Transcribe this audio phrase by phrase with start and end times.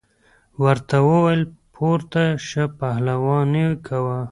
[0.63, 1.43] ورته وویل
[1.73, 4.17] پورته شه پهلواني کوه.